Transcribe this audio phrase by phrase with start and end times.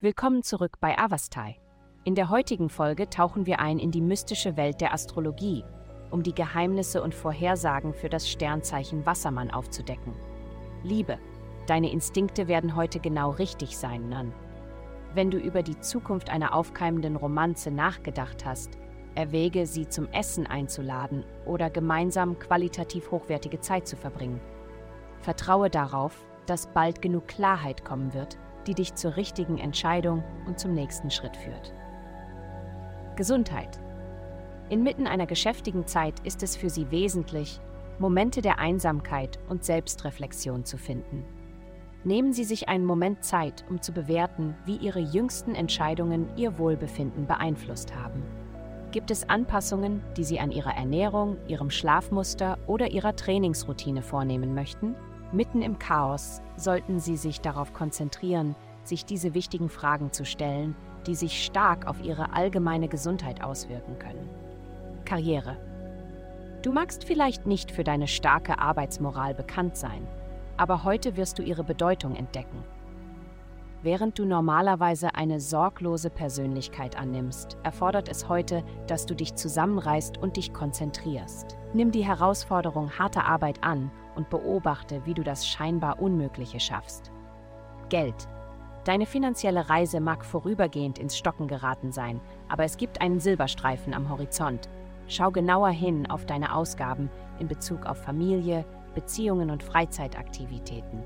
[0.00, 1.60] Willkommen zurück bei Avastai.
[2.02, 5.64] In der heutigen Folge tauchen wir ein in die mystische Welt der Astrologie,
[6.10, 10.12] um die Geheimnisse und Vorhersagen für das Sternzeichen Wassermann aufzudecken.
[10.82, 11.18] Liebe,
[11.68, 14.32] deine Instinkte werden heute genau richtig sein, Nan.
[15.14, 18.78] Wenn du über die Zukunft einer aufkeimenden Romanze nachgedacht hast,
[19.14, 24.40] erwäge, sie zum Essen einzuladen oder gemeinsam qualitativ hochwertige Zeit zu verbringen.
[25.20, 30.72] Vertraue darauf, dass bald genug Klarheit kommen wird, die dich zur richtigen Entscheidung und zum
[30.72, 31.72] nächsten Schritt führt.
[33.16, 33.80] Gesundheit.
[34.68, 37.60] Inmitten einer geschäftigen Zeit ist es für sie wesentlich,
[37.98, 41.24] Momente der Einsamkeit und Selbstreflexion zu finden.
[42.04, 47.26] Nehmen Sie sich einen Moment Zeit, um zu bewerten, wie Ihre jüngsten Entscheidungen Ihr Wohlbefinden
[47.26, 48.24] beeinflusst haben.
[48.90, 54.96] Gibt es Anpassungen, die Sie an Ihrer Ernährung, Ihrem Schlafmuster oder Ihrer Trainingsroutine vornehmen möchten?
[55.32, 61.14] Mitten im Chaos sollten Sie sich darauf konzentrieren, sich diese wichtigen Fragen zu stellen, die
[61.14, 64.28] sich stark auf Ihre allgemeine Gesundheit auswirken können.
[65.06, 65.56] Karriere.
[66.60, 70.06] Du magst vielleicht nicht für deine starke Arbeitsmoral bekannt sein,
[70.58, 72.62] aber heute wirst du ihre Bedeutung entdecken.
[73.82, 80.36] Während du normalerweise eine sorglose Persönlichkeit annimmst, erfordert es heute, dass du dich zusammenreißt und
[80.36, 81.56] dich konzentrierst.
[81.72, 87.10] Nimm die Herausforderung harter Arbeit an und beobachte, wie du das scheinbar Unmögliche schaffst.
[87.88, 88.28] Geld.
[88.84, 94.08] Deine finanzielle Reise mag vorübergehend ins Stocken geraten sein, aber es gibt einen Silberstreifen am
[94.08, 94.68] Horizont.
[95.06, 101.02] Schau genauer hin auf deine Ausgaben in Bezug auf Familie, Beziehungen und Freizeitaktivitäten.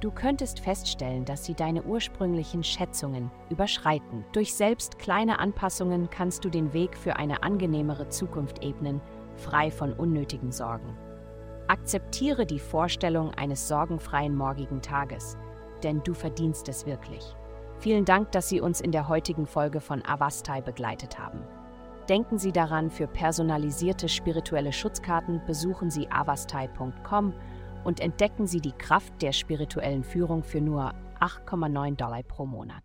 [0.00, 4.24] Du könntest feststellen, dass sie deine ursprünglichen Schätzungen überschreiten.
[4.32, 9.00] Durch selbst kleine Anpassungen kannst du den Weg für eine angenehmere Zukunft ebnen,
[9.36, 10.96] frei von unnötigen Sorgen.
[11.68, 15.36] Akzeptiere die Vorstellung eines sorgenfreien morgigen Tages,
[15.82, 17.36] denn du verdienst es wirklich.
[17.78, 21.42] Vielen Dank, dass Sie uns in der heutigen Folge von Avastai begleitet haben.
[22.08, 27.34] Denken Sie daran, für personalisierte spirituelle Schutzkarten besuchen Sie avastai.com
[27.84, 32.82] und entdecken Sie die Kraft der spirituellen Führung für nur 8,9 Dollar pro Monat.